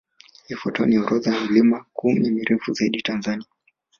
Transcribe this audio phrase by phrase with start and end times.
[0.53, 3.47] Ifuatayo ni orodha ya milima kumi mirefu zaidi Tanzania